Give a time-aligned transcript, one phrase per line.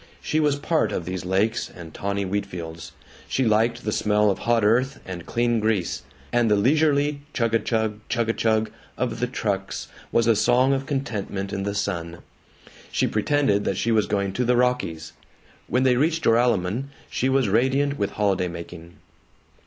[0.19, 2.93] She was part of these lakes and tawny wheat fields.
[3.27, 6.01] She liked the smell of hot earth and clean grease;
[6.33, 10.73] and the leisurely chug a chug, chug a chug of the trucks was a song
[10.73, 12.23] of contentment in the sun.
[12.91, 15.13] She pretended that she was going to the Rockies.
[15.67, 18.95] When they reached Joralemon she was radiant with holiday making.